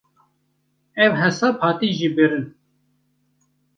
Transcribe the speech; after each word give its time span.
Ev 1.03 1.13
hesab 1.21 1.55
hate 1.63 1.87
jêbirin. 1.97 2.47